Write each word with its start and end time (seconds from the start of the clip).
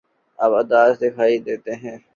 آپ 0.39 0.51
اداس 0.53 0.99
دکھائی 1.01 1.37
دیتے 1.39 1.75
ہیں 1.75 1.97